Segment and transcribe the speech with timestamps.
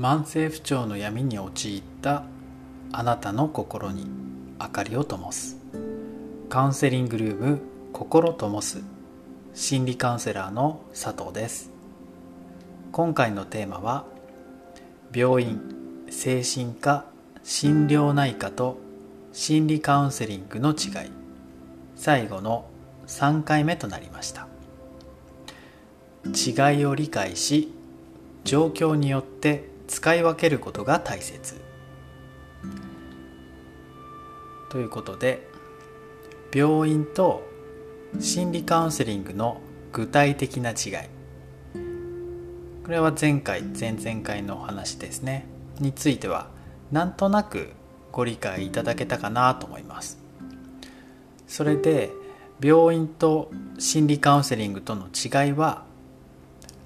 [0.00, 2.24] 慢性不調の闇に陥った
[2.90, 4.06] あなたの心に
[4.58, 5.58] 明かりを灯す。
[6.48, 7.60] カウンセリングルーム
[7.92, 8.82] 心灯す。
[9.52, 11.70] 心理カウンセラーの佐藤です。
[12.92, 14.06] 今回のテーマは
[15.14, 15.60] 病院
[16.08, 17.04] 精神科
[17.42, 18.78] 心療内科と
[19.34, 21.10] 心理カウンセリングの違い。
[21.94, 22.64] 最後の
[23.06, 24.48] 3回目となりました。
[26.24, 27.70] 違いを理解し
[28.44, 31.60] 状況によって使い分けることが大切。
[34.70, 35.48] ということで
[36.54, 37.42] 病院と
[38.20, 39.60] 心理カウンセリングの
[39.92, 40.76] 具体的な違い。
[42.84, 45.46] これは前回前々回のお話ですね。
[45.80, 46.48] については
[46.92, 47.70] なんとなく
[48.12, 50.18] ご理解いただけたかなと思います。
[51.48, 52.10] それで
[52.62, 53.50] 病院と
[53.80, 55.82] 心理カウンセリングとの違いは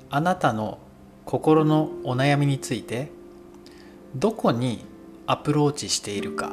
[0.09, 0.79] あなたの
[1.25, 3.11] 心のお悩みについて
[4.15, 4.85] どこに
[5.27, 6.53] アプローチしているか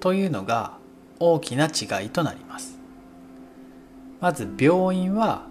[0.00, 0.78] というのが
[1.20, 2.78] 大きな違いとなります。
[4.20, 5.46] まず病院は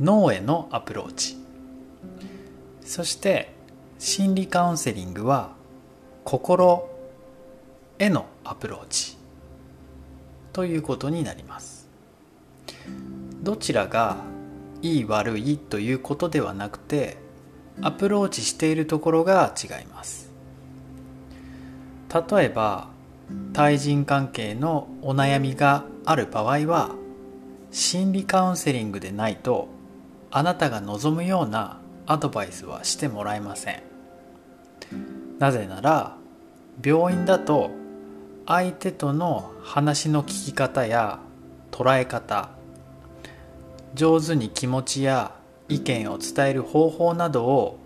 [0.00, 1.36] 脳へのアプローチ。
[2.80, 3.54] そして
[3.98, 5.52] 心理カウンセリングは
[6.24, 6.88] 心
[7.98, 9.16] へのアプローチ。
[10.52, 11.88] ということになります。
[13.42, 14.16] どちらが
[14.82, 17.16] いい悪いということではなくて
[17.80, 20.30] アプローチしているところが違います。
[22.12, 22.88] 例えば
[23.54, 26.90] 対人関係のお悩みがある場合は
[27.70, 29.68] 心理カウンセリングでないと
[30.30, 33.82] あなたが望むようなアドバイスはしてもらえません。
[35.38, 36.16] なぜなら
[36.84, 37.70] 病院だと
[38.46, 41.20] 相手との話の聞き方や
[41.70, 42.50] 捉え方
[43.94, 45.34] 上手に気持ちや
[45.68, 47.78] 意見を伝える方法などを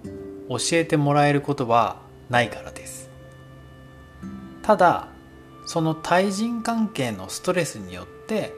[0.49, 1.97] 教えてもらえることは
[2.31, 3.11] ないからです。
[4.63, 5.09] ただ
[5.67, 8.53] その対人関係のストレスによって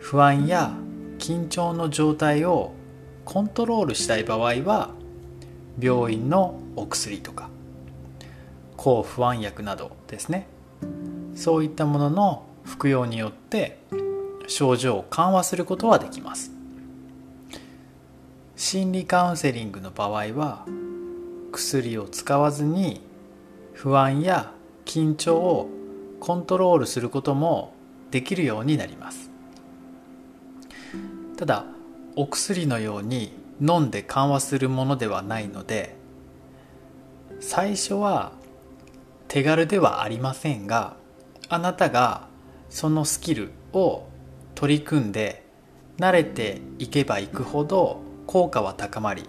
[0.00, 0.72] 不安や
[1.18, 2.72] 緊張の状態を
[3.24, 4.90] コントロールしたい場合は
[5.78, 7.48] 病院のお薬とか
[8.76, 10.46] 抗不安薬などですね。
[11.34, 13.78] そういったものの服用によって
[14.48, 16.61] 症状を緩和することはできます。
[18.64, 20.66] 心理カウンセリングの場合は
[21.50, 23.00] 薬を使わずに
[23.72, 24.52] 不安や
[24.84, 25.68] 緊張を
[26.20, 27.74] コントロールすることも
[28.12, 29.32] できるようになります。
[31.36, 31.64] ただ
[32.14, 35.96] お薬のように飲んで緩和するものではないので
[37.40, 38.30] 最初は
[39.26, 40.94] 手軽ではありませんが
[41.48, 42.28] あなたが
[42.70, 44.06] そのスキルを
[44.54, 45.44] 取り組んで
[45.98, 49.24] 慣れていけばいくほど効果は高まり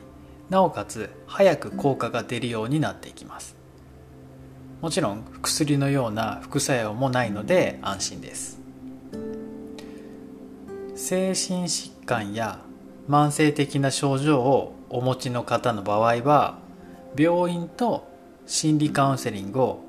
[0.50, 3.58] なおかつ早く効果が出るようになっていきます。
[4.80, 8.62] もちろん薬のような副作用もないので安心です。
[10.96, 12.60] 精神疾患や
[13.10, 16.60] 慢性的な症状をお持ちの方の場合は
[17.18, 18.08] 病院と
[18.46, 19.84] 心理カウンセリングを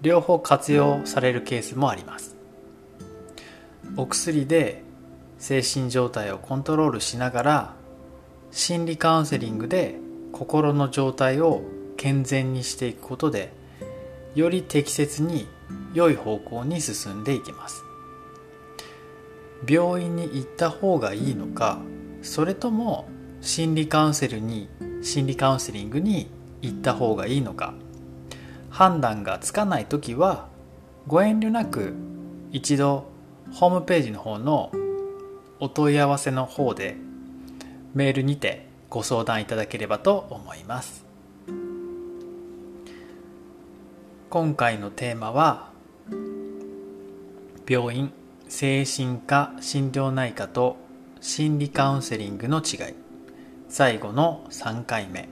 [0.00, 2.36] 両方活用されるケースもあります。
[3.96, 4.84] お薬で
[5.38, 7.79] 精神状態をコントロールしながら
[8.50, 9.96] 心理カウンセリングで
[10.32, 11.62] 心の状態を
[11.96, 13.52] 健全にしていくことで
[14.34, 15.46] より適切に
[15.94, 17.84] 良い方向に進んでいきます。
[19.68, 21.78] 病院に行った方がいいのか
[22.22, 23.08] それとも
[23.40, 24.68] 心理カウンセルに
[25.02, 26.30] 心理カウンセリングに
[26.62, 27.74] 行った方がいいのか
[28.70, 30.48] 判断がつかない時は
[31.06, 31.94] ご遠慮なく
[32.52, 33.06] 一度
[33.52, 34.70] ホームページの方の
[35.58, 36.96] お問い合わせの方で
[37.94, 41.04] メールにてご相談いただければと思います。
[44.30, 45.70] 今回のテーマは
[47.68, 48.12] 病院
[48.48, 50.76] 精神科心療内科と
[51.20, 52.94] 心理カウンセリングの違い。
[53.68, 55.28] 最後の3回目。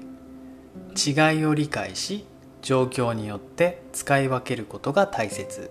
[0.96, 2.24] 違いを理解し
[2.62, 5.70] 状況によって使い分けることが大切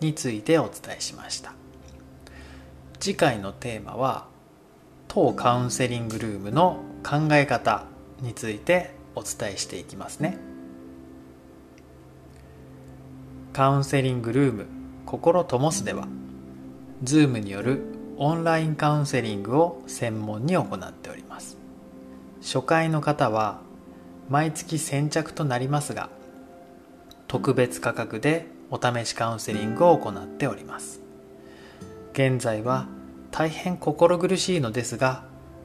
[0.00, 1.54] についてお伝えしました。
[3.00, 4.26] 次回のテーマは
[5.08, 7.84] 当カウンセリングルームの考え方
[8.20, 10.38] についてお伝えしていきますね。
[13.52, 14.66] カウンセリングルーム
[15.06, 16.06] 心ともすでは
[17.02, 17.82] Zoom による
[18.18, 21.56] オンラインカウンセリングを専門に行っております。
[22.42, 23.60] 初回の方は
[24.28, 26.10] 毎月先着となりますが
[27.26, 31.00] 特別価格でお試しカウンセリングを行っております。
[32.12, 32.86] 現在は
[33.38, 35.22] 大変心苦しいのですが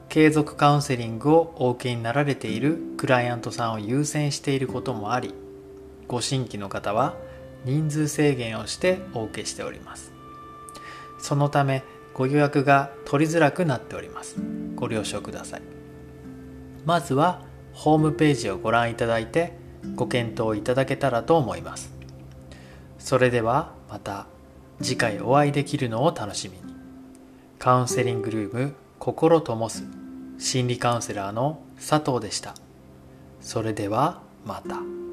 [0.08, 5.34] 継続カウンセリングをお受けになられているクライアントさんを優先していることもあり
[6.06, 7.16] ご新規の方は
[7.64, 10.12] 人数制限をしてお受けしております。
[11.18, 11.82] そのため
[12.12, 14.36] ご予約が取りづらくなっております。
[14.76, 15.62] ご了承ください。
[16.84, 17.42] まずは
[17.72, 19.58] ホームページをご覧いただいて
[19.96, 21.92] ご検討いただけたらと思います。
[23.00, 24.26] それではまた
[24.80, 26.73] 次回お会いできるのを楽しみに。
[27.64, 29.84] カウンセリングルーム心ともす
[30.38, 32.54] 心理カウンセラーの佐藤でした
[33.40, 35.03] それではまた。